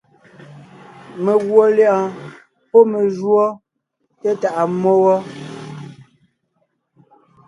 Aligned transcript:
Meguɔ 1.23 1.63
lyɛ̌ʼɔɔn 1.75 2.11
pɔ́ 2.69 2.81
me 2.91 2.99
júɔ 3.15 3.43
té 4.21 4.29
tàʼa 4.41 4.63
mmó 4.71 4.91
wɔ. 5.03 5.15